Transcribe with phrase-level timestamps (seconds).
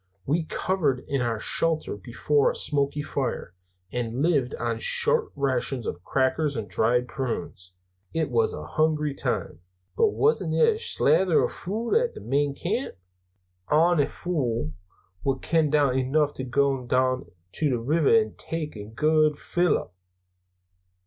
[0.25, 3.53] We covered in our shelter before a smoky fire,
[3.91, 7.73] and lived on short rations of crackers and dried prunes
[8.11, 9.59] it was a hungry time."
[9.95, 12.95] "But wasna there slathers o' food at the main camp?
[13.71, 14.73] Ony fule
[15.23, 19.93] wad ken enough to gae doon to the river an' tak' a guid fill up."